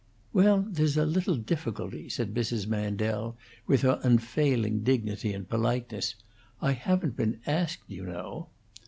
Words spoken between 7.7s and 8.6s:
you know."